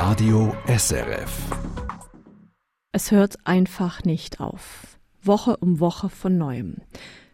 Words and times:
Radio 0.00 0.54
SRF. 0.68 1.50
Es 2.92 3.10
hört 3.10 3.34
einfach 3.42 4.04
nicht 4.04 4.38
auf. 4.38 4.96
Woche 5.20 5.56
um 5.56 5.80
Woche 5.80 6.08
von 6.08 6.38
neuem. 6.38 6.76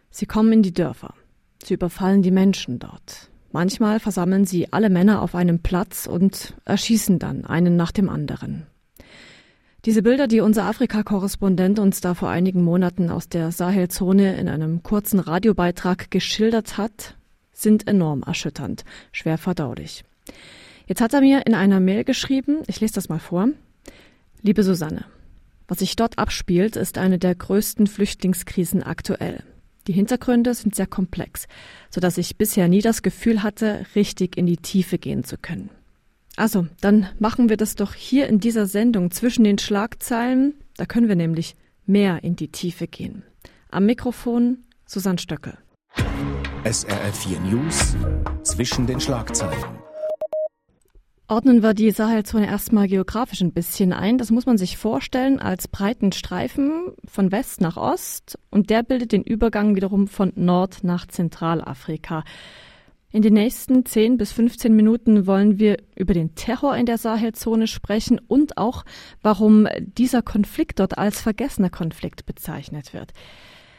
Sie 0.09 0.25
kommen 0.25 0.51
in 0.51 0.63
die 0.63 0.73
Dörfer. 0.73 1.13
Sie 1.63 1.75
überfallen 1.75 2.23
die 2.23 2.31
Menschen 2.31 2.79
dort. 2.79 3.29
Manchmal 3.51 3.99
versammeln 3.99 4.45
sie 4.45 4.73
alle 4.73 4.89
Männer 4.89 5.21
auf 5.21 5.35
einem 5.35 5.59
Platz 5.59 6.07
und 6.07 6.55
erschießen 6.65 7.19
dann 7.19 7.45
einen 7.45 7.75
nach 7.75 7.91
dem 7.91 8.09
anderen. 8.09 8.65
Diese 9.85 10.01
Bilder, 10.01 10.25
die 10.25 10.39
unser 10.39 10.63
Afrika-Korrespondent 10.63 11.77
uns 11.77 12.01
da 12.01 12.15
vor 12.15 12.29
einigen 12.29 12.63
Monaten 12.63 13.11
aus 13.11 13.29
der 13.29 13.51
Sahelzone 13.51 14.37
in 14.37 14.49
einem 14.49 14.81
kurzen 14.81 15.19
Radiobeitrag 15.19 16.09
geschildert 16.09 16.79
hat, 16.79 17.15
sind 17.51 17.87
enorm 17.87 18.23
erschütternd, 18.23 18.85
schwer 19.11 19.37
verdaulich. 19.37 20.03
Jetzt 20.87 21.01
hat 21.01 21.13
er 21.13 21.21
mir 21.21 21.45
in 21.47 21.55
einer 21.55 21.79
Mail 21.79 22.03
geschrieben, 22.03 22.59
ich 22.67 22.79
lese 22.79 22.93
das 22.95 23.09
mal 23.09 23.19
vor. 23.19 23.49
Liebe 24.41 24.63
Susanne, 24.63 25.05
was 25.67 25.79
sich 25.79 25.95
dort 25.95 26.19
abspielt, 26.19 26.75
ist 26.75 26.97
eine 26.97 27.17
der 27.17 27.33
größten 27.33 27.87
Flüchtlingskrisen 27.87 28.83
aktuell. 28.83 29.43
Die 29.87 29.93
Hintergründe 29.93 30.53
sind 30.53 30.75
sehr 30.75 30.87
komplex, 30.87 31.47
so 31.89 32.01
dass 32.01 32.17
ich 32.17 32.37
bisher 32.37 32.67
nie 32.67 32.81
das 32.81 33.01
Gefühl 33.01 33.43
hatte, 33.43 33.85
richtig 33.95 34.37
in 34.37 34.45
die 34.45 34.57
Tiefe 34.57 34.97
gehen 34.97 35.23
zu 35.23 35.37
können. 35.37 35.69
Also, 36.35 36.67
dann 36.81 37.07
machen 37.19 37.49
wir 37.49 37.57
das 37.57 37.75
doch 37.75 37.93
hier 37.93 38.27
in 38.27 38.39
dieser 38.39 38.65
Sendung 38.65 39.11
zwischen 39.11 39.43
den 39.43 39.57
Schlagzeilen, 39.57 40.53
da 40.77 40.85
können 40.85 41.07
wir 41.07 41.15
nämlich 41.15 41.55
mehr 41.85 42.23
in 42.23 42.35
die 42.35 42.49
Tiefe 42.49 42.87
gehen. 42.87 43.23
Am 43.69 43.85
Mikrofon 43.85 44.57
Susanne 44.85 45.19
Stöckel. 45.19 45.57
SRF 46.63 47.23
4 47.23 47.39
News 47.41 47.95
zwischen 48.43 48.87
den 48.87 48.99
Schlagzeilen. 48.99 49.84
Ordnen 51.27 51.63
wir 51.63 51.73
die 51.73 51.89
Sahelzone 51.89 52.45
erstmal 52.45 52.87
geografisch 52.87 53.41
ein 53.41 53.51
bisschen 53.51 53.93
ein. 53.93 54.19
Das 54.19 54.29
muss 54.29 54.45
man 54.45 54.59
sich 54.59 54.77
vorstellen 54.77 55.39
als 55.39 55.67
breiten 55.67 56.11
Streifen 56.11 56.93
von 57.03 57.31
West 57.31 57.61
nach 57.61 57.77
Ost 57.77 58.37
und 58.51 58.69
der 58.69 58.83
bildet 58.83 59.11
den 59.11 59.23
Übergang 59.23 59.75
wiederum 59.75 60.07
von 60.07 60.31
Nord 60.35 60.83
nach 60.83 61.07
Zentralafrika. 61.07 62.23
In 63.11 63.23
den 63.23 63.33
nächsten 63.33 63.85
10 63.85 64.17
bis 64.17 64.33
15 64.33 64.75
Minuten 64.75 65.25
wollen 65.25 65.57
wir 65.57 65.77
über 65.95 66.13
den 66.13 66.35
Terror 66.35 66.77
in 66.77 66.85
der 66.85 66.99
Sahelzone 66.99 67.65
sprechen 67.65 68.21
und 68.27 68.59
auch, 68.59 68.85
warum 69.23 69.67
dieser 69.79 70.21
Konflikt 70.21 70.79
dort 70.79 70.99
als 70.99 71.21
vergessener 71.21 71.71
Konflikt 71.71 72.27
bezeichnet 72.27 72.93
wird. 72.93 73.13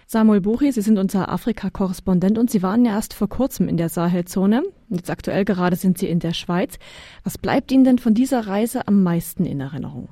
Samuel 0.08 0.40
Buri, 0.40 0.70
Sie 0.70 0.82
sind 0.82 0.98
unser 0.98 1.30
Afrika-Korrespondent 1.30 2.38
und 2.38 2.48
Sie 2.48 2.62
waren 2.62 2.84
ja 2.84 2.92
erst 2.92 3.12
vor 3.12 3.28
kurzem 3.28 3.68
in 3.68 3.76
der 3.76 3.88
Sahelzone. 3.88 4.62
Jetzt 4.88 5.10
aktuell 5.10 5.44
gerade 5.44 5.74
sind 5.74 5.98
Sie 5.98 6.06
in 6.06 6.20
der 6.20 6.32
Schweiz. 6.32 6.78
Was 7.24 7.38
bleibt 7.38 7.72
Ihnen 7.72 7.82
denn 7.82 7.98
von 7.98 8.14
dieser 8.14 8.46
Reise 8.46 8.86
am 8.86 9.02
meisten 9.02 9.44
in 9.44 9.58
Erinnerung? 9.58 10.08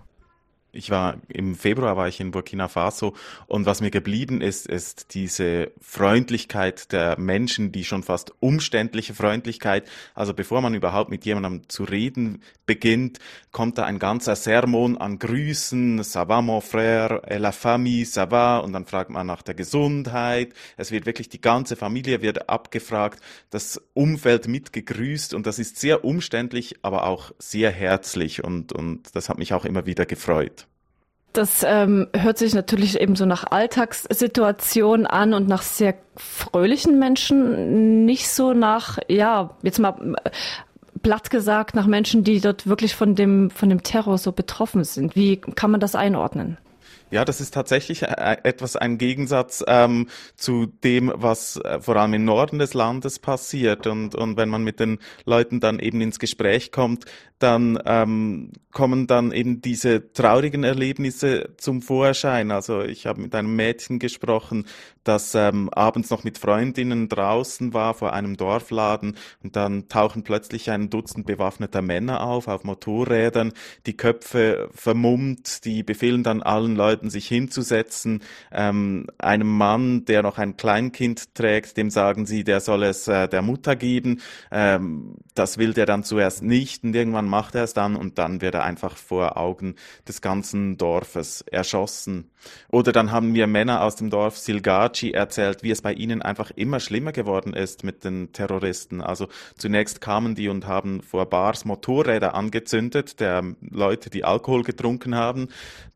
Ich 0.75 0.91
war 0.91 1.19
im 1.29 1.55
Februar 1.55 1.97
war 1.97 2.09
ich 2.09 2.19
in 2.19 2.33
Burkina 2.33 2.67
Faso 2.67 3.15
und 3.47 3.65
was 3.65 3.81
mir 3.81 3.93
geblieben 3.93 4.41
ist, 4.41 4.67
ist 4.67 5.15
diese 5.15 5.71
Freundlichkeit 5.81 6.91
der 6.93 7.19
Menschen, 7.19 7.71
die 7.71 7.85
schon 7.85 8.03
fast 8.03 8.33
umständliche 8.41 9.15
Freundlichkeit. 9.15 9.89
Also 10.15 10.35
bevor 10.35 10.61
man 10.61 10.75
überhaupt 10.75 11.11
mit 11.11 11.25
jemandem 11.25 11.69
zu 11.69 11.85
reden 11.85 12.43
beginnt, 12.67 13.21
kommt 13.53 13.79
da 13.79 13.85
ein 13.85 14.01
ganzer 14.01 14.35
Sermon 14.35 14.99
an 14.99 15.21
Grüßen, 15.21 16.01
ça 16.03 16.29
va 16.29 16.43
mon 16.43 16.61
frère, 16.61 17.23
la 17.39 17.53
famille, 17.53 18.05
ça 18.05 18.31
va 18.31 18.59
und 18.59 18.73
dann 18.73 18.87
fragt 18.87 19.11
man 19.11 19.29
nach 19.29 19.43
der 19.43 19.55
Gesundheit. 19.55 20.53
Es 20.77 20.91
wird 20.91 21.07
wirklich 21.07 21.29
die 21.29 21.41
ganze 21.41 21.77
Familie 21.77 22.21
wird 22.21 22.49
abgefragt, 22.49 23.23
das 23.51 23.81
Umfeld 23.95 24.49
mitgegrüßt 24.49 25.35
und 25.35 25.47
das 25.47 25.61
ist 25.61 25.79
sehr 25.79 26.05
umständlich, 26.05 26.77
aber 26.83 27.07
auch 27.07 27.31
sehr 27.39 27.71
herzlich 27.71 28.43
und 28.43 28.73
und 28.73 29.15
das 29.15 29.29
hat 29.29 29.39
mich 29.39 29.53
auch 29.55 29.65
immer 29.65 29.87
wieder 29.87 30.05
gefreut. 30.05 30.64
Das 31.35 31.65
ähm, 31.67 32.07
hört 32.17 32.39
sich 32.39 32.55
natürlich 32.55 33.01
eben 33.01 33.17
so 33.17 33.27
nach 33.27 33.45
Alltagssituation 33.51 35.05
an 35.05 35.35
und 35.35 35.49
nach 35.49 35.63
sehr 35.63 35.95
fröhlichen 36.17 37.01
Menschen, 37.01 38.05
nicht 38.05 38.29
so 38.29 38.53
nach, 38.53 39.01
ja, 39.09 39.51
jetzt 39.63 39.81
mal 39.81 40.15
platt 41.03 41.31
gesagt, 41.31 41.75
nach 41.75 41.89
Menschen, 41.89 42.23
die 42.23 42.41
dort 42.41 42.69
wirklich 42.69 42.95
von 42.95 43.17
dem, 43.17 43.51
von 43.51 43.69
dem 43.69 43.83
Terror 43.83 44.17
so 44.17 44.31
betroffen 44.31 44.85
sind. 44.85 45.17
Wie 45.17 45.39
kann 45.39 45.73
man 45.73 45.81
das 45.81 45.97
einordnen? 45.97 46.57
Ja, 47.15 47.25
das 47.25 47.41
ist 47.41 47.55
tatsächlich 47.55 48.03
äh, 48.03 48.39
etwas 48.43 48.75
ein 48.75 48.99
Gegensatz 48.99 49.63
ähm, 49.69 50.09
zu 50.35 50.67
dem, 50.67 51.13
was 51.15 51.59
äh, 51.59 51.81
vor 51.81 51.95
allem 51.95 52.13
im 52.15 52.25
Norden 52.25 52.59
des 52.59 52.75
Landes 52.75 53.21
passiert. 53.21 53.87
Und, 53.87 54.17
und 54.17 54.37
wenn 54.37 54.49
man 54.49 54.65
mit 54.65 54.81
den 54.81 54.99
Leuten 55.25 55.61
dann 55.61 55.79
eben 55.79 56.01
ins 56.01 56.19
Gespräch 56.19 56.73
kommt, 56.73 57.05
dann 57.39 57.79
ähm, 57.85 58.53
kommen 58.73 59.07
dann 59.07 59.31
eben 59.31 59.61
diese 59.61 60.13
traurigen 60.13 60.65
Erlebnisse 60.65 61.51
zum 61.59 61.83
Vorschein. 61.83 62.51
Also 62.51 62.83
ich 62.83 63.07
habe 63.07 63.21
mit 63.21 63.35
einem 63.35 63.55
Mädchen 63.55 63.99
gesprochen, 63.99 64.65
das 65.05 65.35
ähm, 65.35 65.69
abends 65.71 66.11
noch 66.11 66.25
mit 66.25 66.39
Freundinnen 66.39 67.09
draußen 67.09 67.75
war 67.75 67.93
vor 67.95 68.15
einem 68.15 68.37
Dorfladen 68.37 69.17
und 69.43 69.57
dann 69.57 69.89
tauchen 69.89 70.25
plötzlich 70.25 70.71
ein 70.71 70.91
Dutzend 70.91 71.27
bewaffneter 71.27 71.83
Männer 71.83 72.23
auf 72.23 72.49
auf 72.49 72.65
Motorrädern, 72.65 73.53
die 73.87 73.97
Köpfe 73.97 74.71
vermummt, 74.73 75.65
die 75.65 75.83
befehlen 75.83 76.23
dann 76.23 76.43
allen 76.43 76.77
Leuten, 76.77 77.04
sich 77.11 77.27
hinzusetzen. 77.29 78.23
Ähm, 78.53 79.07
einem 79.19 79.49
Mann, 79.49 80.05
der 80.05 80.23
noch 80.23 80.39
ein 80.39 80.57
Kleinkind 80.57 81.35
trägt, 81.35 81.77
dem 81.77 81.91
sagen 81.91 82.27
sie, 82.27 82.45
der 82.45 82.61
soll 82.61 82.85
es 82.85 83.09
äh, 83.09 83.29
der 83.29 83.43
Mutter 83.43 83.77
geben. 83.77 84.21
Ähm, 84.51 85.17
das 85.35 85.59
will 85.59 85.75
der 85.75 85.87
dann 85.87 86.05
zuerst 86.05 86.43
nicht 86.43 86.85
und 86.85 86.95
irgendwann 86.95 87.27
macht 87.27 87.55
er 87.55 87.65
es 87.65 87.75
dann 87.75 87.97
und 87.97 88.19
dann 88.19 88.41
wird 88.41 88.55
er 88.55 88.65
einfach 88.65 88.97
vor 88.97 89.37
Augen 89.37 89.75
des 90.07 90.21
ganzen 90.21 90.77
Dorfes 90.77 91.43
erschossen. 91.43 92.31
Oder 92.71 92.93
dann 92.93 93.11
haben 93.11 93.35
wir 93.35 93.47
Männer 93.47 93.83
aus 93.83 93.97
dem 93.97 94.11
Dorf 94.11 94.39
Silgaci 94.39 95.13
erzählt, 95.13 95.63
wie 95.63 95.71
es 95.71 95.83
bei 95.83 95.93
ihnen 95.93 96.23
einfach 96.23 96.51
immer 96.51 96.81
schlimmer 96.81 97.13
geworden 97.13 97.55
ist 97.55 97.85
mit 97.85 98.05
den 98.05 98.33
Terroristen. 98.33 99.01
Also 99.01 99.29
zunächst 99.57 100.01
kamen 100.01 100.35
die 100.35 100.49
und 100.49 100.67
haben 100.67 101.01
vor 101.03 101.27
Bars 101.27 101.65
Motorräder 101.65 102.35
angezündet, 102.35 103.21
der 103.21 103.43
Leute, 103.61 104.11
die 104.11 104.25
Alkohol 104.25 104.63
getrunken 104.63 105.15
haben. 105.15 105.49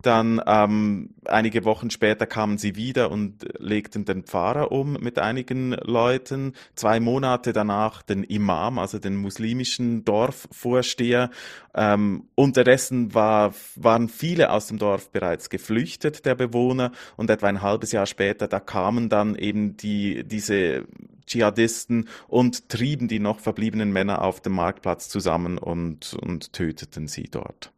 Dann 0.03 0.41
ähm, 0.47 0.98
einige 1.25 1.65
Wochen 1.65 1.91
später 1.91 2.27
kamen 2.27 2.59
sie 2.59 2.77
wieder 2.77 3.11
und 3.11 3.47
legten 3.59 4.05
den 4.05 4.25
Pfarrer 4.25 4.73
um 4.73 4.95
mit 4.95 5.19
einigen 5.19 5.73
Leuten. 5.73 6.55
Zwei 6.75 7.01
Monate 7.01 7.53
danach 7.53 8.03
den 8.03 8.25
Imam, 8.25 8.79
also 8.79 8.99
den 8.99 9.17
muslimischen 9.17 10.05
Dorfvorsteher 10.05 11.31
ähm, 11.75 12.25
unterdessen 12.35 13.15
war, 13.15 13.55
waren 13.77 14.09
viele 14.09 14.51
aus 14.51 14.67
dem 14.67 14.79
Dorf 14.79 15.11
bereits 15.11 15.51
geflüchtet, 15.51 16.27
der 16.27 16.35
Bewohner, 16.35 16.93
und 17.17 17.31
etwa 17.31 17.47
ein 17.49 17.63
halbes 17.63 17.93
Jahr 17.93 18.07
später, 18.07 18.49
da 18.49 18.61
kamen 18.61 19.09
dann 19.09 19.35
eben 19.35 19.77
die, 19.77 20.25
diese 20.25 20.87
Dschihadisten 21.27 22.09
und 22.27 22.69
trieben 22.69 23.07
die 23.07 23.21
noch 23.21 23.39
verbliebenen 23.39 23.93
Männer 23.93 24.23
auf 24.23 24.41
dem 24.41 24.55
Marktplatz 24.55 25.09
zusammen 25.09 25.59
und, 25.59 26.15
und 26.15 26.53
töteten 26.53 27.07
sie 27.07 27.25
dort. 27.25 27.73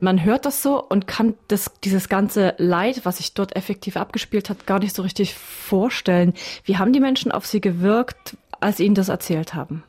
Man 0.00 0.24
hört 0.24 0.46
das 0.46 0.62
so 0.62 0.82
und 0.82 1.06
kann 1.06 1.34
das, 1.48 1.70
dieses 1.84 2.08
ganze 2.08 2.54
Leid, 2.56 3.02
was 3.04 3.18
sich 3.18 3.34
dort 3.34 3.54
effektiv 3.54 3.96
abgespielt 3.96 4.48
hat, 4.48 4.66
gar 4.66 4.78
nicht 4.78 4.94
so 4.94 5.02
richtig 5.02 5.34
vorstellen. 5.34 6.32
Wie 6.64 6.78
haben 6.78 6.92
die 6.92 7.00
Menschen 7.00 7.30
auf 7.32 7.46
sie 7.46 7.60
gewirkt, 7.60 8.36
als 8.60 8.78
sie 8.78 8.86
ihnen 8.86 8.94
das 8.94 9.10
erzählt 9.10 9.54
haben? 9.54 9.84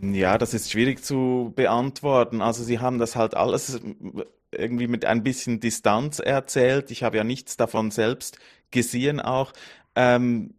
Ja, 0.00 0.36
das 0.36 0.52
ist 0.52 0.70
schwierig 0.70 1.02
zu 1.02 1.52
beantworten. 1.56 2.42
Also 2.42 2.62
sie 2.62 2.78
haben 2.78 2.98
das 2.98 3.16
halt 3.16 3.34
alles 3.34 3.80
irgendwie 4.50 4.86
mit 4.86 5.04
ein 5.04 5.22
bisschen 5.22 5.60
Distanz 5.60 6.18
erzählt. 6.18 6.90
Ich 6.90 7.02
habe 7.02 7.16
ja 7.16 7.24
nichts 7.24 7.56
davon 7.56 7.90
selbst 7.90 8.38
gesehen 8.70 9.20
auch. 9.20 9.52
Ähm, 9.94 10.54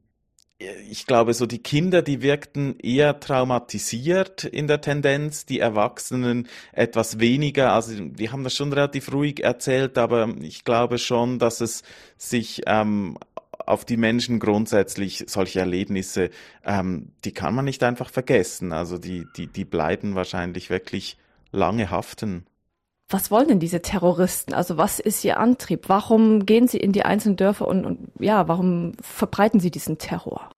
ich 0.60 1.06
glaube, 1.06 1.34
so 1.34 1.46
die 1.46 1.62
Kinder, 1.62 2.02
die 2.02 2.22
wirkten 2.22 2.78
eher 2.80 3.20
traumatisiert 3.20 4.44
in 4.44 4.68
der 4.68 4.82
Tendenz, 4.82 5.46
die 5.46 5.60
Erwachsenen 5.60 6.48
etwas 6.72 7.20
weniger. 7.20 7.74
Also 7.74 8.00
die 8.00 8.30
haben 8.30 8.44
das 8.44 8.56
schon 8.56 8.72
relativ 8.72 9.12
ruhig 9.12 9.44
erzählt, 9.44 9.98
aber 9.98 10.30
ich 10.42 10.64
glaube 10.64 11.00
schon, 11.00 11.40
dass 11.40 11.62
es 11.62 11.84
sich 12.18 12.62
ähm, 12.66 13.18
auf 13.66 13.86
die 13.86 13.98
Menschen 13.98 14.40
grundsätzlich 14.40 15.26
solche 15.28 15.60
Erlebnisse, 15.60 16.30
ähm, 16.64 17.12
die 17.26 17.32
kann 17.32 17.56
man 17.56 17.66
nicht 17.66 17.84
einfach 17.84 18.10
vergessen. 18.10 18.72
Also 18.72 18.98
die, 18.98 19.26
die, 19.36 19.48
die 19.48 19.66
bleiben 19.66 20.16
wahrscheinlich 20.16 20.70
wirklich 20.70 21.18
lange 21.52 21.90
haften. 21.92 22.46
Was 23.10 23.32
wollen 23.32 23.48
denn 23.48 23.60
diese 23.60 23.82
Terroristen? 23.82 24.54
Also 24.54 24.78
was 24.78 25.00
ist 25.00 25.24
ihr 25.24 25.40
Antrieb? 25.40 25.90
Warum 25.90 26.46
gehen 26.46 26.68
sie 26.68 26.78
in 26.78 26.92
die 26.94 27.04
einzelnen 27.04 27.36
Dörfer 27.38 27.68
und, 27.68 27.86
und 27.86 28.08
ja, 28.20 28.48
warum 28.48 28.94
verbreiten 29.02 29.60
sie 29.60 29.72
diesen 29.72 29.98
Terror? 29.98 30.50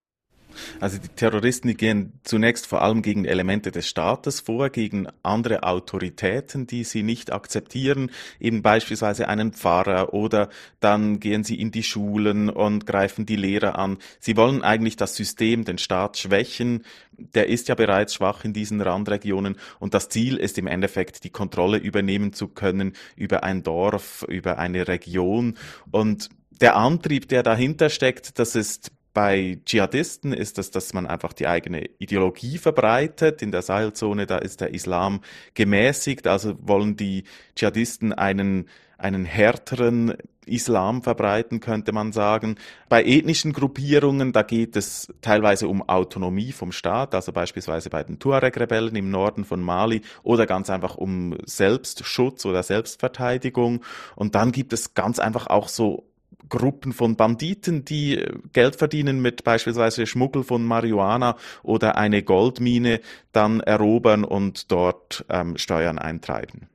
Also 0.79 0.97
die 0.97 1.07
Terroristen, 1.09 1.67
die 1.67 1.75
gehen 1.75 2.13
zunächst 2.23 2.67
vor 2.67 2.81
allem 2.81 3.01
gegen 3.01 3.25
Elemente 3.25 3.71
des 3.71 3.87
Staates 3.87 4.39
vor, 4.39 4.69
gegen 4.69 5.07
andere 5.23 5.63
Autoritäten, 5.63 6.67
die 6.67 6.83
sie 6.83 7.03
nicht 7.03 7.31
akzeptieren, 7.31 8.11
eben 8.39 8.61
beispielsweise 8.61 9.27
einen 9.27 9.53
Pfarrer 9.53 10.13
oder 10.13 10.49
dann 10.79 11.19
gehen 11.19 11.43
sie 11.43 11.59
in 11.59 11.71
die 11.71 11.83
Schulen 11.83 12.49
und 12.49 12.85
greifen 12.85 13.25
die 13.25 13.35
Lehrer 13.35 13.77
an. 13.77 13.97
Sie 14.19 14.37
wollen 14.37 14.63
eigentlich 14.63 14.95
das 14.95 15.15
System, 15.15 15.65
den 15.65 15.77
Staat 15.77 16.17
schwächen. 16.17 16.83
Der 17.17 17.47
ist 17.47 17.69
ja 17.69 17.75
bereits 17.75 18.15
schwach 18.15 18.43
in 18.43 18.53
diesen 18.53 18.81
Randregionen 18.81 19.55
und 19.79 19.93
das 19.93 20.09
Ziel 20.09 20.37
ist 20.37 20.57
im 20.57 20.67
Endeffekt, 20.67 21.23
die 21.23 21.29
Kontrolle 21.29 21.77
übernehmen 21.77 22.33
zu 22.33 22.47
können 22.47 22.93
über 23.15 23.43
ein 23.43 23.63
Dorf, 23.63 24.25
über 24.27 24.57
eine 24.57 24.87
Region 24.87 25.55
und 25.91 26.29
der 26.61 26.75
Antrieb, 26.75 27.27
der 27.27 27.43
dahinter 27.43 27.89
steckt, 27.89 28.39
das 28.39 28.55
ist 28.55 28.91
bei 29.15 29.59
Dschihadisten 29.65 30.33
ist 30.33 30.59
es, 30.59 30.71
dass 30.71 30.93
man 30.93 31.07
einfach 31.07 31.31
die 31.31 31.47
eigene 31.47 31.85
Ideologie 31.99 32.57
verbreitet. 32.57 33.41
In 33.41 33.51
der 33.51 33.61
Sahelzone, 33.61 34.27
da 34.27 34.37
ist 34.37 34.59
der 34.59 34.73
Islam 34.73 35.21
gemäßigt, 35.53 36.27
also 36.27 36.55
wollen 36.59 36.97
die 36.97 37.23
Dschihadisten 37.55 38.11
einen, 38.11 38.67
einen 38.97 39.23
härteren 39.23 40.15
Islam 40.45 41.01
verbreiten, 41.01 41.61
könnte 41.61 41.93
man 41.93 42.11
sagen. 42.11 42.57
Bei 42.89 43.05
ethnischen 43.05 43.53
Gruppierungen, 43.53 44.33
da 44.33 44.43
geht 44.43 44.75
es 44.75 45.07
teilweise 45.21 45.69
um 45.69 45.87
Autonomie 45.87 46.51
vom 46.51 46.73
Staat, 46.73 47.15
also 47.15 47.31
beispielsweise 47.31 47.89
bei 47.89 48.03
den 48.03 48.19
Tuareg-Rebellen 48.19 48.97
im 48.97 49.11
Norden 49.11 49.45
von 49.45 49.61
Mali 49.61 50.01
oder 50.23 50.45
ganz 50.45 50.69
einfach 50.69 50.95
um 50.97 51.37
Selbstschutz 51.45 52.45
oder 52.45 52.63
Selbstverteidigung. 52.63 53.81
Und 54.17 54.35
dann 54.35 54.51
gibt 54.51 54.73
es 54.73 54.93
ganz 54.93 55.19
einfach 55.19 55.47
auch 55.47 55.69
so 55.69 56.03
Gruppen 56.49 56.93
von 56.93 57.15
Banditen, 57.15 57.85
die 57.85 58.17
äh, 58.17 58.33
Geld 58.53 58.75
verdienen 58.75 59.21
mit 59.21 59.43
beispielsweise 59.43 60.05
Schmuggel 60.05 60.43
von 60.43 60.63
Marihuana 60.63 61.35
oder 61.63 61.97
eine 61.97 62.23
Goldmine 62.23 63.01
dann 63.31 63.59
erobern 63.59 64.23
und 64.23 64.71
dort 64.71 65.25
ähm, 65.29 65.57
Steuern 65.57 65.97
eintreiben. 65.97 66.69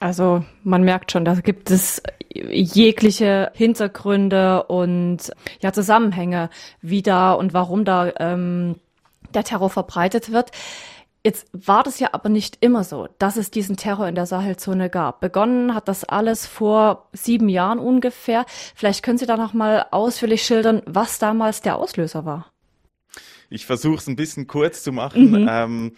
Also 0.00 0.44
man 0.62 0.84
merkt 0.84 1.10
schon, 1.10 1.24
da 1.24 1.34
gibt 1.34 1.70
es 1.70 2.02
jegliche 2.32 3.50
Hintergründe 3.54 4.62
und 4.64 5.32
ja 5.60 5.72
Zusammenhänge, 5.72 6.50
wie 6.80 7.02
da 7.02 7.32
und 7.32 7.52
warum 7.52 7.84
da 7.84 8.12
ähm, 8.18 8.76
der 9.34 9.44
Terror 9.44 9.70
verbreitet 9.70 10.32
wird. 10.32 10.52
Jetzt 11.24 11.48
war 11.52 11.82
das 11.82 11.98
ja 11.98 12.10
aber 12.12 12.28
nicht 12.28 12.58
immer 12.60 12.84
so, 12.84 13.08
dass 13.18 13.36
es 13.36 13.50
diesen 13.50 13.76
Terror 13.76 14.08
in 14.08 14.14
der 14.14 14.26
Sahelzone 14.26 14.88
gab. 14.88 15.20
Begonnen 15.20 15.74
hat 15.74 15.88
das 15.88 16.04
alles 16.04 16.46
vor 16.46 17.08
sieben 17.12 17.48
Jahren 17.48 17.78
ungefähr. 17.78 18.46
Vielleicht 18.74 19.02
können 19.02 19.18
Sie 19.18 19.26
da 19.26 19.36
noch 19.36 19.52
mal 19.52 19.86
ausführlich 19.90 20.42
schildern, 20.44 20.82
was 20.86 21.18
damals 21.18 21.60
der 21.60 21.76
Auslöser 21.76 22.24
war. 22.24 22.52
Ich 23.50 23.66
versuche 23.66 23.96
es 23.96 24.06
ein 24.06 24.16
bisschen 24.16 24.46
kurz 24.46 24.82
zu 24.82 24.92
machen. 24.92 25.32
Mhm. 25.32 25.48
Ähm, 25.50 25.92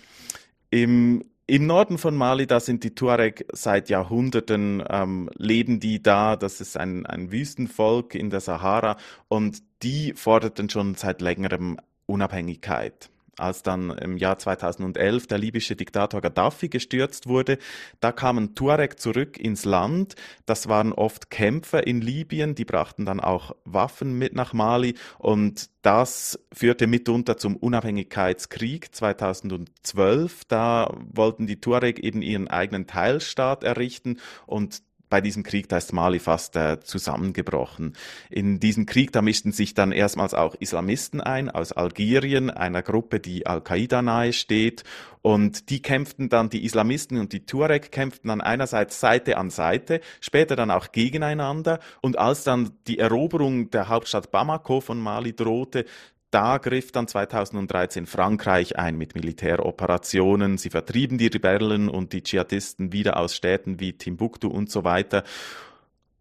im, 0.70 1.25
Im 1.46 1.66
Norden 1.66 1.99
von 1.99 2.16
Mali, 2.16 2.46
da 2.46 2.58
sind 2.58 2.82
die 2.82 2.94
Tuareg 2.94 3.46
seit 3.52 3.90
Jahrhunderten, 3.90 4.82
ähm, 4.88 5.28
leben 5.34 5.81
die 5.81 6.02
da. 6.02 6.37
Das 6.37 6.62
ist 6.62 6.78
ein, 6.78 7.05
ein 7.05 7.31
Wüstenvolk 7.31 8.14
in 8.14 8.31
der 8.31 8.40
Sahara 8.40 8.96
und 9.28 9.62
die 9.82 10.14
forderten 10.14 10.70
schon 10.70 10.94
seit 10.94 11.20
längerem 11.20 11.76
Unabhängigkeit 12.06 13.11
als 13.40 13.62
dann 13.62 13.90
im 13.90 14.16
Jahr 14.16 14.38
2011 14.38 15.26
der 15.26 15.38
libysche 15.38 15.76
Diktator 15.76 16.20
Gaddafi 16.20 16.69
gestürzt 16.69 17.26
wurde. 17.26 17.58
Da 18.00 18.12
kamen 18.12 18.54
Tuareg 18.54 19.00
zurück 19.00 19.38
ins 19.38 19.64
Land. 19.64 20.14
Das 20.46 20.69
waren 20.69 20.92
oft 20.92 21.31
Kämpfer 21.31 21.87
in 21.87 22.00
Libyen, 22.00 22.54
die 22.54 22.64
brachten 22.64 23.04
dann 23.04 23.20
auch 23.20 23.56
Waffen 23.64 24.19
mit 24.19 24.34
nach 24.34 24.52
Mali 24.52 24.94
und 25.19 25.70
das 25.82 26.38
führte 26.52 26.87
mitunter 26.87 27.38
zum 27.38 27.56
Unabhängigkeitskrieg 27.56 28.94
2012. 28.94 30.44
Da 30.44 30.94
wollten 31.10 31.46
die 31.46 31.60
Tuareg 31.60 31.98
eben 32.00 32.20
ihren 32.20 32.48
eigenen 32.48 32.87
Teilstaat 32.87 33.64
errichten 33.64 34.19
und 34.46 34.82
bei 35.10 35.20
diesem 35.20 35.42
Krieg, 35.42 35.68
da 35.68 35.76
ist 35.76 35.92
Mali 35.92 36.20
fast 36.20 36.56
äh, 36.56 36.80
zusammengebrochen. 36.80 37.94
In 38.30 38.60
diesem 38.60 38.86
Krieg, 38.86 39.12
da 39.12 39.20
mischten 39.20 39.52
sich 39.52 39.74
dann 39.74 39.92
erstmals 39.92 40.32
auch 40.32 40.54
Islamisten 40.54 41.20
ein 41.20 41.50
aus 41.50 41.72
Algerien, 41.72 42.48
einer 42.48 42.80
Gruppe, 42.80 43.20
die 43.20 43.46
Al-Qaida 43.46 44.00
nahe 44.00 44.32
steht. 44.32 44.84
Und 45.22 45.68
die 45.68 45.82
kämpften 45.82 46.30
dann, 46.30 46.48
die 46.48 46.64
Islamisten 46.64 47.18
und 47.18 47.34
die 47.34 47.44
Tuareg 47.44 47.92
kämpften 47.92 48.28
dann 48.28 48.40
einerseits 48.40 49.00
Seite 49.00 49.36
an 49.36 49.50
Seite, 49.50 50.00
später 50.20 50.56
dann 50.56 50.70
auch 50.70 50.92
gegeneinander. 50.92 51.80
Und 52.00 52.18
als 52.18 52.44
dann 52.44 52.70
die 52.86 52.98
Eroberung 52.98 53.70
der 53.70 53.88
Hauptstadt 53.88 54.30
Bamako 54.30 54.80
von 54.80 54.98
Mali 54.98 55.34
drohte, 55.34 55.84
da 56.30 56.58
griff 56.58 56.92
dann 56.92 57.08
2013 57.08 58.06
Frankreich 58.06 58.78
ein 58.78 58.96
mit 58.96 59.14
Militäroperationen. 59.14 60.58
Sie 60.58 60.70
vertrieben 60.70 61.18
die 61.18 61.26
Rebellen 61.26 61.88
und 61.88 62.12
die 62.12 62.22
Dschihadisten 62.22 62.92
wieder 62.92 63.16
aus 63.16 63.34
Städten 63.34 63.80
wie 63.80 63.94
Timbuktu 63.94 64.48
und 64.48 64.70
so 64.70 64.84
weiter. 64.84 65.24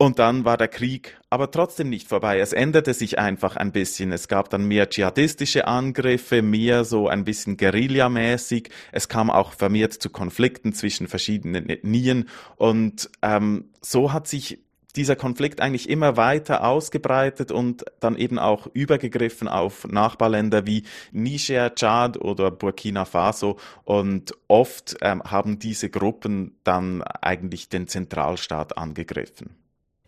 Und 0.01 0.17
dann 0.17 0.45
war 0.45 0.55
der 0.55 0.69
Krieg 0.69 1.19
aber 1.29 1.51
trotzdem 1.51 1.89
nicht 1.89 2.07
vorbei. 2.07 2.39
Es 2.39 2.53
änderte 2.53 2.93
sich 2.93 3.19
einfach 3.19 3.57
ein 3.57 3.73
bisschen. 3.73 4.13
Es 4.13 4.29
gab 4.29 4.49
dann 4.49 4.63
mehr 4.63 4.89
dschihadistische 4.89 5.67
Angriffe, 5.67 6.41
mehr 6.41 6.85
so 6.85 7.09
ein 7.09 7.25
bisschen 7.25 7.57
Guerillamäßig. 7.57 8.69
Es 8.93 9.09
kam 9.09 9.29
auch 9.29 9.51
vermehrt 9.51 9.93
zu 9.93 10.09
Konflikten 10.09 10.71
zwischen 10.71 11.07
verschiedenen 11.07 11.69
Ethnien. 11.69 12.29
Und 12.55 13.09
ähm, 13.21 13.71
so 13.81 14.13
hat 14.13 14.29
sich 14.29 14.59
dieser 14.95 15.15
Konflikt 15.15 15.61
eigentlich 15.61 15.89
immer 15.89 16.17
weiter 16.17 16.63
ausgebreitet 16.65 17.51
und 17.51 17.85
dann 17.99 18.15
eben 18.15 18.39
auch 18.39 18.67
übergegriffen 18.73 19.47
auf 19.47 19.87
Nachbarländer 19.87 20.65
wie 20.65 20.83
Niger, 21.11 21.75
Tschad 21.75 22.19
oder 22.19 22.49
Burkina 22.51 23.05
Faso. 23.05 23.57
Und 23.83 24.33
oft 24.47 24.97
ähm, 25.01 25.21
haben 25.23 25.59
diese 25.59 25.89
Gruppen 25.89 26.57
dann 26.63 27.03
eigentlich 27.03 27.69
den 27.69 27.87
Zentralstaat 27.87 28.77
angegriffen. 28.77 29.55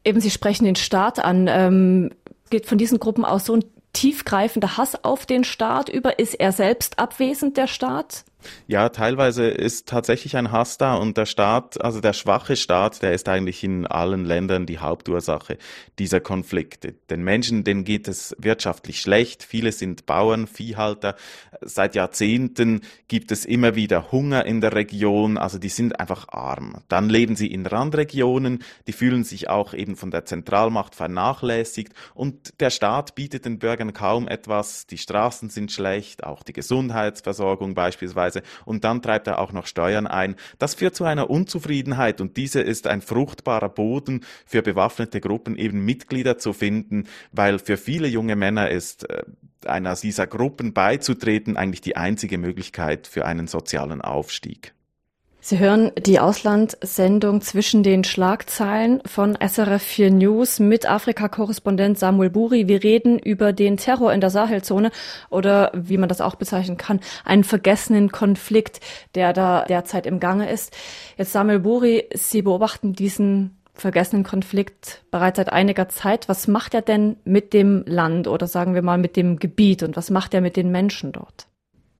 Eben, 0.03 0.19
Sie 0.19 0.31
sprechen 0.31 0.65
den 0.65 0.75
Staat 0.75 1.19
an. 1.19 1.47
Ähm, 1.47 2.09
geht 2.49 2.65
von 2.65 2.77
diesen 2.77 2.99
Gruppen 2.99 3.23
aus 3.23 3.45
so 3.45 3.55
ein 3.55 3.63
tiefgreifender 3.93 4.77
Hass 4.77 5.03
auf 5.03 5.25
den 5.25 5.43
Staat 5.43 5.89
über? 5.89 6.17
Ist 6.19 6.35
er 6.35 6.51
selbst 6.51 6.99
abwesend, 6.99 7.57
der 7.57 7.67
Staat? 7.67 8.25
Ja, 8.67 8.89
teilweise 8.89 9.47
ist 9.47 9.87
tatsächlich 9.87 10.35
ein 10.37 10.51
Hass 10.51 10.77
da 10.77 10.95
und 10.95 11.17
der 11.17 11.25
Staat, 11.25 11.81
also 11.81 12.01
der 12.01 12.13
schwache 12.13 12.55
Staat, 12.55 13.01
der 13.01 13.13
ist 13.13 13.29
eigentlich 13.29 13.63
in 13.63 13.85
allen 13.85 14.25
Ländern 14.25 14.65
die 14.65 14.79
Hauptursache 14.79 15.57
dieser 15.99 16.19
Konflikte. 16.19 16.93
Den 17.09 17.23
Menschen, 17.23 17.63
denen 17.63 17.83
geht 17.83 18.07
es 18.07 18.35
wirtschaftlich 18.39 19.01
schlecht. 19.01 19.43
Viele 19.43 19.71
sind 19.71 20.05
Bauern, 20.05 20.47
Viehhalter. 20.47 21.15
Seit 21.61 21.95
Jahrzehnten 21.95 22.81
gibt 23.07 23.31
es 23.31 23.45
immer 23.45 23.75
wieder 23.75 24.11
Hunger 24.11 24.45
in 24.45 24.61
der 24.61 24.73
Region, 24.73 25.37
also 25.37 25.57
die 25.57 25.69
sind 25.69 25.99
einfach 25.99 26.29
arm. 26.29 26.77
Dann 26.87 27.09
leben 27.09 27.35
sie 27.35 27.47
in 27.47 27.65
Randregionen, 27.65 28.63
die 28.87 28.93
fühlen 28.93 29.23
sich 29.23 29.49
auch 29.49 29.73
eben 29.73 29.95
von 29.95 30.11
der 30.11 30.25
Zentralmacht 30.25 30.95
vernachlässigt 30.95 31.93
und 32.13 32.59
der 32.59 32.69
Staat 32.69 33.15
bietet 33.15 33.45
den 33.45 33.59
Bürgern 33.59 33.93
kaum 33.93 34.27
etwas. 34.27 34.87
Die 34.87 34.97
Straßen 34.97 35.49
sind 35.49 35.71
schlecht, 35.71 36.23
auch 36.23 36.43
die 36.43 36.53
Gesundheitsversorgung 36.53 37.73
beispielsweise 37.73 38.30
beispielsweise, 38.31 38.43
und 38.65 38.83
dann 38.83 39.01
treibt 39.01 39.27
er 39.27 39.39
auch 39.39 39.51
noch 39.51 39.67
Steuern 39.67 40.07
ein. 40.07 40.35
Das 40.59 40.75
führt 40.75 40.95
zu 40.95 41.03
einer 41.03 41.29
Unzufriedenheit 41.29 42.21
und 42.21 42.37
diese 42.37 42.61
ist 42.61 42.87
ein 42.87 43.01
fruchtbarer 43.01 43.69
Boden 43.69 44.21
für 44.45 44.61
bewaffnete 44.61 45.21
Gruppen, 45.21 45.55
eben 45.57 45.85
Mitglieder 45.85 46.37
zu 46.37 46.53
finden, 46.53 47.05
weil 47.31 47.59
für 47.59 47.77
viele 47.77 48.07
junge 48.07 48.35
Männer 48.35 48.69
ist 48.69 49.09
äh, 49.09 49.23
einer 49.65 49.95
dieser 49.95 50.25
Gruppen 50.25 50.73
beizutreten 50.73 51.55
eigentlich 51.55 51.81
die 51.81 51.95
einzige 51.95 52.37
Möglichkeit 52.37 53.07
für 53.07 53.25
einen 53.25 53.47
sozialen 53.47 54.01
Aufstieg. 54.01 54.73
Sie 55.43 55.57
hören 55.57 55.91
die 55.97 56.19
Auslandssendung 56.19 57.41
zwischen 57.41 57.81
den 57.81 58.03
Schlagzeilen 58.03 59.01
von 59.07 59.35
SRF 59.35 59.81
4 59.81 60.11
News 60.11 60.59
mit 60.59 60.87
Afrika-Korrespondent 60.87 61.97
Samuel 61.97 62.29
Buri. 62.29 62.67
Wir 62.67 62.83
reden 62.83 63.17
über 63.17 63.51
den 63.51 63.77
Terror 63.77 64.13
in 64.13 64.21
der 64.21 64.29
Sahelzone 64.29 64.91
oder 65.31 65.71
wie 65.73 65.97
man 65.97 66.09
das 66.09 66.21
auch 66.21 66.35
bezeichnen 66.35 66.77
kann, 66.77 66.99
einen 67.25 67.43
vergessenen 67.43 68.11
Konflikt, 68.11 68.81
der 69.15 69.33
da 69.33 69.65
derzeit 69.65 70.05
im 70.05 70.19
Gange 70.19 70.47
ist. 70.47 70.77
Jetzt 71.17 71.31
Samuel 71.31 71.59
Buri, 71.59 72.07
Sie 72.13 72.43
beobachten 72.43 72.93
diesen 72.93 73.57
vergessenen 73.73 74.23
Konflikt 74.23 75.01
bereits 75.09 75.37
seit 75.37 75.51
einiger 75.51 75.89
Zeit. 75.89 76.29
Was 76.29 76.47
macht 76.47 76.75
er 76.75 76.83
denn 76.83 77.15
mit 77.25 77.53
dem 77.53 77.83
Land 77.87 78.27
oder 78.27 78.45
sagen 78.45 78.75
wir 78.75 78.83
mal 78.83 78.99
mit 78.99 79.15
dem 79.15 79.39
Gebiet 79.39 79.81
und 79.81 79.97
was 79.97 80.11
macht 80.11 80.35
er 80.35 80.41
mit 80.41 80.55
den 80.55 80.69
Menschen 80.69 81.11
dort? 81.11 81.47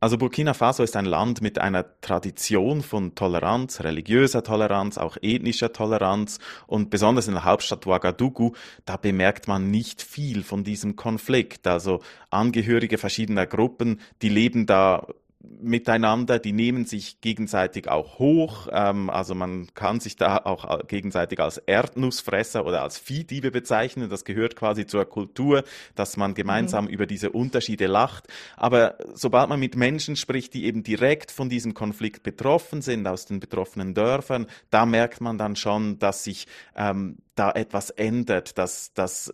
Also 0.04 0.18
Burkina 0.18 0.56
Faso 0.56 0.82
ist 0.82 0.96
ein 0.96 1.06
Land 1.06 1.44
mit 1.44 1.60
einer 1.60 1.86
Tradition 2.02 2.82
von 2.82 3.14
Toleranz, 3.14 3.82
religiöser 3.82 4.44
Toleranz, 4.44 4.98
auch 4.98 5.16
ethnischer 5.22 5.74
Toleranz 5.74 6.40
und 6.66 6.90
besonders 6.90 7.28
in 7.28 7.36
der 7.36 7.46
Hauptstadt 7.46 7.86
Ouagadougou, 7.86 8.54
da 8.86 8.98
bemerkt 8.98 9.48
man 9.48 9.70
nicht 9.70 10.02
viel 10.02 10.42
von 10.42 10.64
diesem 10.64 10.96
Konflikt. 10.96 11.68
Also 11.68 12.02
Angehörige 12.32 12.98
verschiedener 12.98 13.46
Gruppen, 13.46 14.02
die 14.24 14.30
leben 14.30 14.66
da 14.66 15.06
miteinander, 15.44 16.40
die 16.40 16.52
nehmen 16.52 16.86
sich 16.86 17.22
gegenseitig 17.22 17.88
auch 17.88 18.20
hoch. 18.20 18.68
Ähm, 18.72 19.10
also 19.10 19.36
man 19.36 19.68
kann 19.74 20.00
sich 20.00 20.16
da 20.16 20.38
auch 20.38 20.88
gegenseitig 20.88 21.40
als 21.40 21.58
Erdnussfresser 21.58 22.66
oder 22.66 22.84
als 22.84 22.98
Viehdiebe 22.98 23.52
bezeichnen. 23.52 24.10
Das 24.10 24.26
gehört 24.26 24.56
quasi 24.56 24.86
zur 24.86 25.06
Kultur, 25.06 25.64
dass 25.96 26.18
man 26.18 26.34
gemeinsam 26.34 26.86
mhm. 26.86 26.92
über 26.92 27.06
diese 27.06 27.32
Unterschiede 27.32 27.88
lacht. 27.88 28.28
Aber 28.56 28.96
sobald 29.14 29.50
man 29.50 29.60
mit 29.60 29.76
Menschen 29.76 30.16
spricht, 30.16 30.54
die 30.54 30.66
eben 30.66 30.84
direkt 30.84 31.32
von 31.32 31.50
diesem 31.50 31.74
Konflikt 31.74 32.24
betroffen 32.24 32.82
sind, 32.82 33.08
aus 33.08 33.26
den 33.26 33.40
betroffenen 33.40 33.94
Dörfern, 33.94 34.48
da 34.70 34.86
merkt 34.86 35.22
man 35.22 35.38
dann 35.38 35.56
schon, 35.56 36.00
dass 36.00 36.24
sich 36.24 36.48
ähm, 36.76 37.18
da 37.36 37.52
etwas 37.52 37.90
ändert, 37.90 38.58
dass, 38.58 38.94
dass 38.94 39.34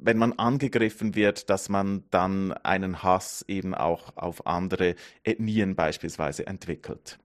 wenn 0.00 0.18
man 0.18 0.34
angegriffen 0.34 1.14
wird, 1.14 1.50
dass 1.50 1.68
man 1.68 2.04
dann 2.10 2.52
einen 2.52 3.02
Hass 3.02 3.44
eben 3.48 3.74
auch 3.74 4.16
auf 4.16 4.46
andere 4.46 4.94
Ethnien 5.24 5.74
beispielsweise 5.74 6.46
entwickelt. 6.46 7.18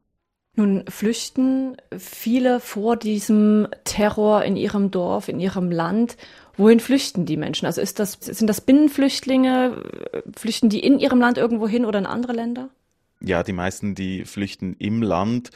Nun 0.56 0.86
flüchten 0.88 1.78
viele 1.98 2.60
vor 2.60 2.96
diesem 2.96 3.68
Terror 3.86 4.44
in 4.44 4.56
ihrem 4.56 4.92
Dorf, 4.92 5.28
in 5.28 5.40
ihrem 5.40 5.72
Land. 5.72 6.16
Wohin 6.56 6.80
flüchten 6.80 7.26
die 7.26 7.38
Menschen? 7.38 7.66
Also 7.66 7.82
ist 7.82 7.98
das, 7.98 8.20
sind 8.22 8.48
das 8.48 8.62
Binnenflüchtlinge? 8.62 9.84
Flüchten 10.38 10.70
die 10.70 10.80
in 10.80 11.00
ihrem 11.00 11.20
Land 11.20 11.40
irgendwo 11.40 11.68
hin 11.68 11.86
oder 11.86 11.98
in 11.98 12.06
andere 12.06 12.34
Länder? 12.34 12.70
Ja, 13.20 13.42
die 13.42 13.54
meisten, 13.54 13.96
die 13.96 14.26
flüchten 14.26 14.76
im 14.78 15.02
Land. 15.02 15.50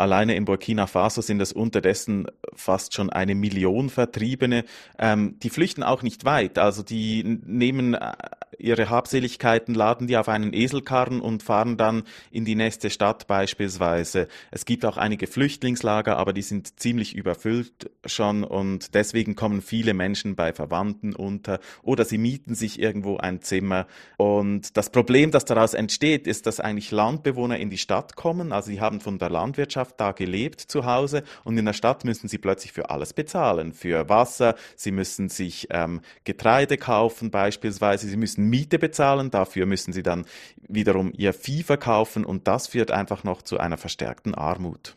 Alleine 0.00 0.34
in 0.34 0.44
Burkina 0.44 0.86
Faso 0.86 1.20
sind 1.20 1.40
es 1.40 1.52
unterdessen 1.52 2.26
fast 2.54 2.94
schon 2.94 3.10
eine 3.10 3.34
Million 3.34 3.90
Vertriebene. 3.90 4.64
Ähm, 4.98 5.38
die 5.40 5.50
flüchten 5.50 5.82
auch 5.82 6.02
nicht 6.02 6.24
weit. 6.24 6.58
Also 6.58 6.82
die 6.82 7.22
nehmen 7.22 7.94
äh, 7.94 8.12
ihre 8.60 8.90
Habseligkeiten, 8.90 9.74
laden 9.74 10.06
die 10.06 10.16
auf 10.16 10.28
einen 10.28 10.52
Eselkarren 10.52 11.20
und 11.20 11.42
fahren 11.42 11.76
dann 11.76 12.04
in 12.30 12.44
die 12.44 12.54
nächste 12.54 12.90
Stadt 12.90 13.26
beispielsweise. 13.26 14.28
Es 14.50 14.64
gibt 14.64 14.84
auch 14.84 14.96
einige 14.96 15.26
Flüchtlingslager, 15.26 16.16
aber 16.16 16.32
die 16.32 16.42
sind 16.42 16.78
ziemlich 16.78 17.14
überfüllt 17.14 17.90
schon 18.04 18.44
und 18.44 18.94
deswegen 18.94 19.34
kommen 19.34 19.62
viele 19.62 19.94
Menschen 19.94 20.36
bei 20.36 20.52
Verwandten 20.52 21.14
unter 21.14 21.60
oder 21.82 22.04
sie 22.04 22.18
mieten 22.18 22.54
sich 22.54 22.78
irgendwo 22.78 23.16
ein 23.16 23.42
Zimmer. 23.42 23.86
Und 24.16 24.76
das 24.76 24.90
Problem, 24.90 25.30
das 25.30 25.44
daraus 25.44 25.74
entsteht, 25.74 26.26
ist, 26.26 26.46
dass 26.46 26.60
eigentlich 26.60 26.90
Landbewohner 26.90 27.58
in 27.58 27.70
die 27.70 27.78
Stadt 27.78 28.16
kommen. 28.16 28.52
Also 28.52 28.70
sie 28.70 28.80
haben 28.80 29.00
von 29.00 29.18
der 29.18 29.30
Landwirtschaft 29.30 29.89
Landwirtschaft 29.90 30.00
da 30.00 30.12
gelebt 30.12 30.60
zu 30.60 30.84
Hause 30.84 31.22
und 31.44 31.58
in 31.58 31.64
der 31.64 31.72
Stadt 31.72 32.04
müssen 32.04 32.28
sie 32.28 32.38
plötzlich 32.38 32.72
für 32.72 32.90
alles 32.90 33.12
bezahlen. 33.12 33.72
Für 33.72 34.08
Wasser, 34.08 34.54
sie 34.76 34.92
müssen 34.92 35.28
sich 35.28 35.68
ähm, 35.70 36.00
Getreide 36.24 36.76
kaufen 36.76 37.30
beispielsweise, 37.30 38.06
sie 38.06 38.16
müssen 38.16 38.48
Miete 38.48 38.78
bezahlen, 38.78 39.30
dafür 39.30 39.66
müssen 39.66 39.92
sie 39.92 40.02
dann 40.02 40.24
wiederum 40.68 41.12
ihr 41.16 41.32
Vieh 41.32 41.62
verkaufen 41.62 42.24
und 42.24 42.46
das 42.46 42.68
führt 42.68 42.90
einfach 42.90 43.24
noch 43.24 43.42
zu 43.42 43.58
einer 43.58 43.76
verstärkten 43.76 44.34
Armut. 44.34 44.96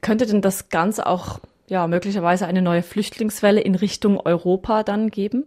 Könnte 0.00 0.26
denn 0.26 0.42
das 0.42 0.68
Ganze 0.68 1.06
auch 1.06 1.40
ja 1.68 1.86
möglicherweise 1.86 2.46
eine 2.46 2.62
neue 2.62 2.82
Flüchtlingswelle 2.82 3.60
in 3.60 3.74
Richtung 3.74 4.18
Europa 4.20 4.82
dann 4.82 5.10
geben? 5.10 5.46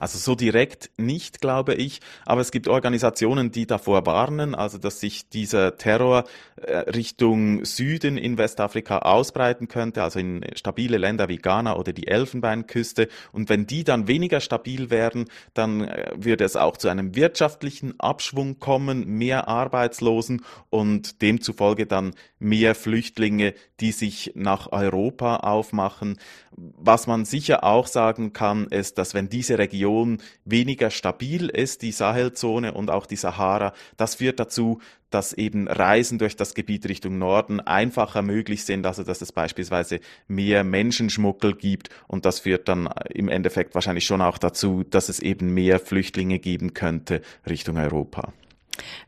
Also 0.00 0.18
so 0.18 0.34
direkt 0.34 0.90
nicht, 0.96 1.40
glaube 1.40 1.74
ich, 1.74 2.00
aber 2.24 2.40
es 2.40 2.50
gibt 2.50 2.68
Organisationen, 2.68 3.50
die 3.50 3.66
davor 3.66 4.06
warnen, 4.06 4.54
also 4.54 4.78
dass 4.78 5.00
sich 5.00 5.28
dieser 5.28 5.76
Terror 5.76 6.24
äh, 6.56 6.76
Richtung 6.78 7.64
Süden 7.64 8.16
in 8.16 8.38
Westafrika 8.38 8.98
ausbreiten 8.98 9.68
könnte, 9.68 10.02
also 10.02 10.18
in 10.18 10.44
stabile 10.54 10.98
Länder 10.98 11.28
wie 11.28 11.38
Ghana 11.38 11.76
oder 11.76 11.92
die 11.92 12.06
Elfenbeinküste. 12.06 13.08
Und 13.32 13.48
wenn 13.48 13.66
die 13.66 13.84
dann 13.84 14.08
weniger 14.08 14.40
stabil 14.40 14.90
werden, 14.90 15.26
dann 15.54 15.82
äh, 15.82 16.12
würde 16.16 16.44
es 16.44 16.56
auch 16.56 16.76
zu 16.76 16.88
einem 16.88 17.14
wirtschaftlichen 17.14 17.98
Abschwung 18.00 18.58
kommen, 18.58 19.06
mehr 19.06 19.48
Arbeitslosen 19.48 20.44
und 20.70 21.22
demzufolge 21.22 21.86
dann 21.86 22.14
mehr 22.38 22.74
Flüchtlinge, 22.74 23.54
die 23.80 23.92
sich 23.92 24.32
nach 24.34 24.70
Europa 24.70 25.36
aufmachen. 25.36 26.18
Was 26.54 27.06
man 27.06 27.24
sicher 27.24 27.64
auch 27.64 27.86
sagen 27.86 28.32
kann, 28.32 28.66
ist, 28.66 28.98
dass 28.98 29.14
wenn 29.14 29.28
diese 29.28 29.58
Region 29.62 30.18
weniger 30.44 30.90
stabil 30.90 31.48
ist, 31.48 31.82
die 31.82 31.92
Sahelzone 31.92 32.74
und 32.74 32.90
auch 32.90 33.06
die 33.06 33.16
Sahara, 33.16 33.72
das 33.96 34.16
führt 34.16 34.40
dazu, 34.40 34.80
dass 35.10 35.32
eben 35.32 35.68
Reisen 35.68 36.18
durch 36.18 36.36
das 36.36 36.54
Gebiet 36.54 36.88
Richtung 36.88 37.18
Norden 37.18 37.60
einfacher 37.60 38.22
möglich 38.22 38.64
sind, 38.64 38.86
also 38.86 39.04
dass 39.04 39.20
es 39.20 39.30
beispielsweise 39.30 40.00
mehr 40.26 40.64
Menschenschmuggel 40.64 41.54
gibt 41.54 41.90
und 42.08 42.24
das 42.24 42.40
führt 42.40 42.68
dann 42.68 42.88
im 43.10 43.28
Endeffekt 43.28 43.74
wahrscheinlich 43.74 44.06
schon 44.06 44.22
auch 44.22 44.38
dazu, 44.38 44.84
dass 44.84 45.08
es 45.08 45.20
eben 45.20 45.54
mehr 45.54 45.78
Flüchtlinge 45.78 46.38
geben 46.38 46.74
könnte 46.74 47.20
Richtung 47.48 47.76
Europa. 47.76 48.32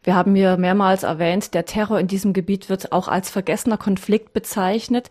Wir 0.02 0.14
haben 0.14 0.34
hier 0.34 0.56
mehrmals 0.58 1.02
erwähnt, 1.02 1.54
der 1.54 1.64
Terror 1.64 1.98
in 1.98 2.06
diesem 2.06 2.34
Gebiet 2.34 2.68
wird 2.68 2.92
auch 2.92 3.08
als 3.08 3.30
vergessener 3.30 3.78
Konflikt 3.78 4.34
bezeichnet. 4.34 5.08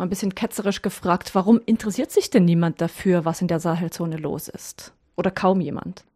Mal 0.00 0.06
ein 0.06 0.08
bisschen 0.08 0.34
ketzerisch 0.34 0.80
gefragt, 0.80 1.34
warum 1.34 1.60
interessiert 1.66 2.10
sich 2.10 2.30
denn 2.30 2.46
niemand 2.46 2.80
dafür, 2.80 3.26
was 3.26 3.42
in 3.42 3.48
der 3.48 3.60
Sahelzone 3.60 4.16
los 4.16 4.48
ist? 4.48 4.94
Oder 5.14 5.30
kaum 5.30 5.60
jemand? 5.60 6.06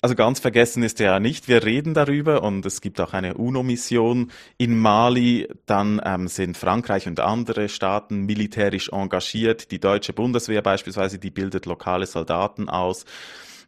Also 0.00 0.14
ganz 0.14 0.40
vergessen 0.40 0.82
ist 0.82 0.98
er 0.98 1.12
ja 1.12 1.20
nicht. 1.20 1.46
Wir 1.46 1.62
reden 1.62 1.92
darüber 1.92 2.42
und 2.42 2.64
es 2.64 2.80
gibt 2.80 2.98
auch 3.02 3.12
eine 3.12 3.34
UNO-Mission 3.34 4.30
in 4.56 4.78
Mali. 4.78 5.46
Dann 5.66 6.00
ähm, 6.02 6.26
sind 6.26 6.56
Frankreich 6.56 7.06
und 7.06 7.20
andere 7.20 7.68
Staaten 7.68 8.22
militärisch 8.22 8.88
engagiert. 8.88 9.72
Die 9.72 9.78
deutsche 9.78 10.14
Bundeswehr 10.14 10.62
beispielsweise, 10.62 11.18
die 11.18 11.30
bildet 11.30 11.66
lokale 11.66 12.06
Soldaten 12.06 12.70
aus. 12.70 13.04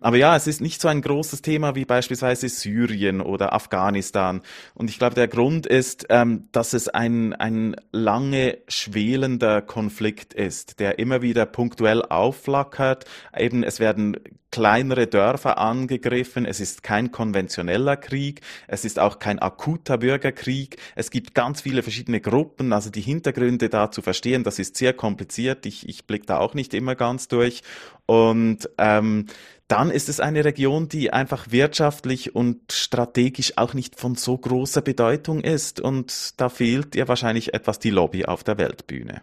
Aber 0.05 0.19
ja, 0.19 0.37
es 0.37 0.47
ist 0.47 0.61
nicht 0.61 0.83
so 0.83 0.89
ein 0.89 1.01
großes 1.01 1.41
Thema 1.41 1.75
wie 1.77 1.87
beispielsweise 1.87 2.51
Syrien 2.51 3.23
oder 3.23 3.55
Afghanistan. 3.55 4.43
Und 4.75 4.91
ich 4.91 4.99
glaube, 4.99 5.15
der 5.15 5.29
Grund 5.29 5.67
ist, 5.67 6.05
ähm, 6.11 6.47
dass 6.53 6.75
es 6.75 6.89
ein, 6.91 7.33
ein 7.33 7.75
lange 7.91 8.59
schwelender 8.69 9.63
Konflikt 9.63 10.35
ist, 10.35 10.79
der 10.79 10.99
immer 10.99 11.23
wieder 11.23 11.47
punktuell 11.47 12.03
aufflackert. 12.03 13.07
Eben, 13.35 13.63
es 13.63 13.81
werden 13.81 14.19
kleinere 14.55 15.09
Dörfer 15.09 15.59
angegriffen. 15.59 16.45
Es 16.45 16.61
ist 16.61 16.85
kein 16.85 17.11
konventioneller 17.11 17.97
Krieg. 17.97 18.41
Es 18.69 18.85
ist 18.85 19.01
auch 19.01 19.19
kein 19.19 19.41
akuter 19.41 19.99
Bürgerkrieg. 19.99 20.77
Es 20.95 21.11
gibt 21.11 21.35
ganz 21.35 21.63
viele 21.63 21.83
verschiedene 21.83 22.21
Gruppen. 22.21 22.73
Also 22.73 22.91
die 22.91 23.01
Hintergründe 23.01 23.69
da 23.69 23.91
zu 23.91 24.01
verstehen, 24.01 24.45
das 24.45 24.61
ist 24.61 24.77
sehr 24.77 24.93
kompliziert. 24.93 25.67
Ich, 25.67 25.89
ich 25.89 26.07
blicke 26.07 26.27
da 26.27 26.39
auch 26.39 26.55
nicht 26.55 26.73
immer 26.73 26.95
ganz 26.95 27.27
durch. 27.27 27.63
Und 28.07 28.69
ähm, 28.79 29.27
dann 29.69 29.91
ist 29.91 30.09
es 30.09 30.21
eine 30.21 30.45
Region, 30.45 30.89
die 30.89 31.13
einfach 31.13 31.51
wirtschaftlich 31.51 32.35
und 32.35 32.73
strategisch 32.73 33.57
auch 33.57 33.73
nicht 33.73 33.99
von 33.99 34.15
so 34.15 34.37
großer 34.37 34.83
Bedeutung 34.83 35.41
ist. 35.41 35.81
Und 35.81 36.39
da 36.41 36.49
fehlt 36.49 36.95
ihr 36.95 37.09
wahrscheinlich 37.09 37.55
etwas 37.55 37.79
die 37.79 37.91
Lobby 37.91 38.27
auf 38.27 38.45
der 38.45 38.59
Weltbühne. 38.59 39.23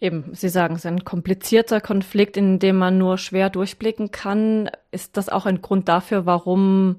Eben, 0.00 0.24
Sie 0.34 0.50
sagen, 0.50 0.74
es 0.74 0.80
ist 0.80 0.86
ein 0.86 1.04
komplizierter 1.04 1.80
Konflikt, 1.80 2.36
in 2.36 2.58
dem 2.58 2.76
man 2.76 2.98
nur 2.98 3.16
schwer 3.16 3.48
durchblicken 3.48 4.10
kann. 4.10 4.70
Ist 4.90 5.16
das 5.16 5.30
auch 5.30 5.46
ein 5.46 5.62
Grund 5.62 5.88
dafür, 5.88 6.26
warum 6.26 6.96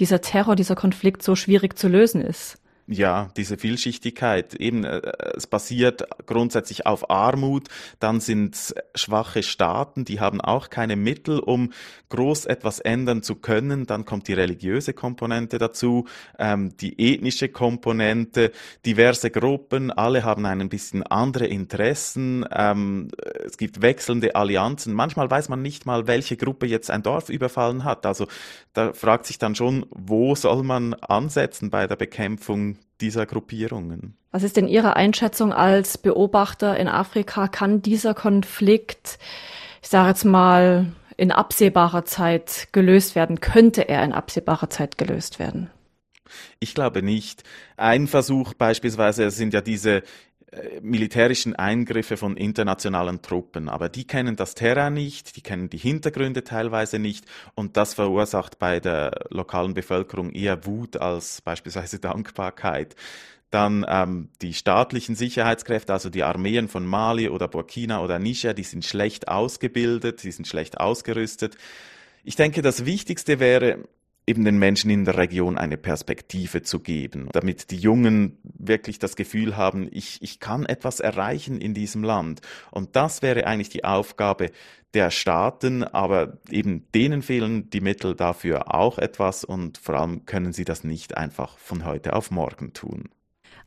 dieser 0.00 0.20
Terror, 0.20 0.56
dieser 0.56 0.74
Konflikt 0.74 1.22
so 1.22 1.36
schwierig 1.36 1.78
zu 1.78 1.86
lösen 1.88 2.20
ist? 2.20 2.58
Ja, 2.90 3.28
diese 3.36 3.58
Vielschichtigkeit. 3.58 4.54
Eben, 4.54 4.84
äh, 4.84 5.02
es 5.36 5.46
basiert 5.46 6.04
grundsätzlich 6.24 6.86
auf 6.86 7.10
Armut. 7.10 7.68
Dann 8.00 8.20
sind 8.20 8.74
schwache 8.94 9.42
Staaten, 9.42 10.06
die 10.06 10.20
haben 10.20 10.40
auch 10.40 10.70
keine 10.70 10.96
Mittel, 10.96 11.38
um 11.38 11.74
groß 12.08 12.46
etwas 12.46 12.80
ändern 12.80 13.22
zu 13.22 13.34
können. 13.34 13.84
Dann 13.84 14.06
kommt 14.06 14.26
die 14.26 14.32
religiöse 14.32 14.94
Komponente 14.94 15.58
dazu, 15.58 16.06
ähm, 16.38 16.78
die 16.78 16.98
ethnische 17.14 17.50
Komponente, 17.50 18.52
diverse 18.86 19.30
Gruppen. 19.30 19.90
Alle 19.90 20.24
haben 20.24 20.46
ein 20.46 20.70
bisschen 20.70 21.02
andere 21.02 21.46
Interessen. 21.46 22.46
Ähm, 22.50 23.10
es 23.44 23.58
gibt 23.58 23.82
wechselnde 23.82 24.34
Allianzen. 24.34 24.94
Manchmal 24.94 25.30
weiß 25.30 25.50
man 25.50 25.60
nicht 25.60 25.84
mal, 25.84 26.06
welche 26.06 26.38
Gruppe 26.38 26.66
jetzt 26.66 26.90
ein 26.90 27.02
Dorf 27.02 27.28
überfallen 27.28 27.84
hat. 27.84 28.06
Also 28.06 28.28
da 28.72 28.94
fragt 28.94 29.26
sich 29.26 29.36
dann 29.36 29.54
schon, 29.54 29.84
wo 29.90 30.34
soll 30.34 30.62
man 30.62 30.94
ansetzen 30.94 31.68
bei 31.68 31.86
der 31.86 31.96
Bekämpfung 31.96 32.77
dieser 33.00 33.26
Gruppierungen. 33.26 34.16
Was 34.30 34.42
ist 34.42 34.56
denn 34.56 34.68
Ihre 34.68 34.96
Einschätzung 34.96 35.52
als 35.52 35.98
Beobachter 35.98 36.76
in 36.76 36.88
Afrika? 36.88 37.48
Kann 37.48 37.82
dieser 37.82 38.14
Konflikt, 38.14 39.18
ich 39.82 39.88
sage 39.88 40.08
jetzt 40.08 40.24
mal, 40.24 40.86
in 41.16 41.32
absehbarer 41.32 42.04
Zeit 42.04 42.68
gelöst 42.72 43.14
werden? 43.14 43.40
Könnte 43.40 43.88
er 43.88 44.04
in 44.04 44.12
absehbarer 44.12 44.70
Zeit 44.70 44.98
gelöst 44.98 45.38
werden? 45.38 45.70
Ich 46.60 46.74
glaube 46.74 47.02
nicht. 47.02 47.42
Ein 47.76 48.06
Versuch 48.06 48.54
beispielsweise 48.54 49.30
sind 49.30 49.54
ja 49.54 49.60
diese 49.60 50.02
militärischen 50.80 51.56
Eingriffe 51.56 52.16
von 52.16 52.36
internationalen 52.36 53.20
Truppen. 53.20 53.68
Aber 53.68 53.88
die 53.88 54.06
kennen 54.06 54.36
das 54.36 54.54
Terrain 54.54 54.94
nicht, 54.94 55.36
die 55.36 55.42
kennen 55.42 55.68
die 55.68 55.78
Hintergründe 55.78 56.44
teilweise 56.44 56.98
nicht 56.98 57.26
und 57.54 57.76
das 57.76 57.94
verursacht 57.94 58.58
bei 58.58 58.80
der 58.80 59.26
lokalen 59.30 59.74
Bevölkerung 59.74 60.30
eher 60.30 60.64
Wut 60.64 60.96
als 60.96 61.42
beispielsweise 61.42 61.98
Dankbarkeit. 62.00 62.96
Dann 63.50 63.84
ähm, 63.88 64.28
die 64.42 64.52
staatlichen 64.52 65.14
Sicherheitskräfte, 65.14 65.92
also 65.92 66.10
die 66.10 66.22
Armeen 66.22 66.68
von 66.68 66.86
Mali 66.86 67.30
oder 67.30 67.48
Burkina 67.48 68.02
oder 68.02 68.18
Niger, 68.18 68.52
die 68.52 68.62
sind 68.62 68.84
schlecht 68.84 69.28
ausgebildet, 69.28 70.22
die 70.22 70.32
sind 70.32 70.46
schlecht 70.46 70.78
ausgerüstet. 70.78 71.56
Ich 72.24 72.36
denke, 72.36 72.60
das 72.60 72.84
Wichtigste 72.84 73.40
wäre, 73.40 73.88
eben 74.28 74.44
den 74.44 74.58
Menschen 74.58 74.90
in 74.90 75.04
der 75.04 75.16
Region 75.16 75.58
eine 75.58 75.76
Perspektive 75.76 76.62
zu 76.62 76.80
geben, 76.80 77.28
damit 77.32 77.70
die 77.70 77.78
Jungen 77.78 78.38
wirklich 78.42 78.98
das 78.98 79.16
Gefühl 79.16 79.56
haben, 79.56 79.88
ich, 79.90 80.18
ich 80.20 80.38
kann 80.38 80.66
etwas 80.66 81.00
erreichen 81.00 81.60
in 81.60 81.74
diesem 81.74 82.04
Land. 82.04 82.42
Und 82.70 82.94
das 82.94 83.22
wäre 83.22 83.46
eigentlich 83.46 83.70
die 83.70 83.84
Aufgabe 83.84 84.50
der 84.94 85.10
Staaten, 85.10 85.82
aber 85.82 86.38
eben 86.50 86.86
denen 86.94 87.22
fehlen 87.22 87.70
die 87.70 87.80
Mittel 87.80 88.14
dafür 88.14 88.74
auch 88.74 88.98
etwas 88.98 89.44
und 89.44 89.78
vor 89.78 89.96
allem 89.96 90.24
können 90.26 90.52
sie 90.52 90.64
das 90.64 90.84
nicht 90.84 91.16
einfach 91.16 91.58
von 91.58 91.84
heute 91.84 92.14
auf 92.14 92.30
morgen 92.30 92.72
tun. 92.72 93.08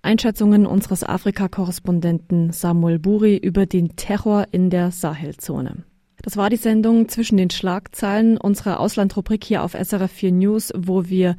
Einschätzungen 0.03 0.65
unseres 0.65 1.03
Afrika-Korrespondenten 1.03 2.51
Samuel 2.51 2.97
Buri 2.97 3.37
über 3.37 3.67
den 3.67 3.95
Terror 3.95 4.47
in 4.51 4.71
der 4.71 4.91
Sahelzone. 4.91 5.83
Das 6.21 6.37
war 6.37 6.49
die 6.49 6.57
Sendung 6.57 7.09
zwischen 7.09 7.37
den 7.37 7.49
Schlagzeilen 7.49 8.37
unserer 8.37 8.79
Auslandrubrik 8.79 9.43
hier 9.43 9.63
auf 9.63 9.73
SRF 9.73 10.11
4 10.11 10.31
News, 10.31 10.71
wo 10.75 11.09
wir 11.09 11.35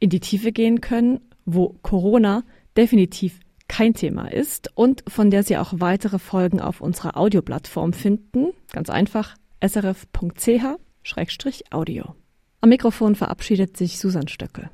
in 0.00 0.10
die 0.10 0.20
Tiefe 0.20 0.50
gehen 0.50 0.80
können, 0.80 1.20
wo 1.44 1.76
Corona 1.82 2.42
definitiv 2.76 3.38
kein 3.68 3.94
Thema 3.94 4.26
ist 4.26 4.70
und 4.74 5.04
von 5.08 5.30
der 5.30 5.42
Sie 5.44 5.56
auch 5.56 5.74
weitere 5.76 6.18
Folgen 6.18 6.60
auf 6.60 6.80
unserer 6.80 7.16
Audioplattform 7.16 7.92
finden. 7.92 8.48
Ganz 8.72 8.90
einfach 8.90 9.36
srf.ch-audio. 9.64 10.76
Am 12.60 12.68
Mikrofon 12.68 13.14
verabschiedet 13.14 13.76
sich 13.76 13.98
Susan 13.98 14.28
Stöckel. 14.28 14.70